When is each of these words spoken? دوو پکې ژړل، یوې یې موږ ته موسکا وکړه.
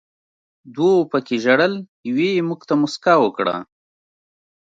دوو 0.73 1.07
پکې 1.11 1.35
ژړل، 1.43 1.73
یوې 2.09 2.29
یې 2.35 2.41
موږ 2.49 2.61
ته 2.69 2.73
موسکا 2.81 3.13
وکړه. 3.21 3.55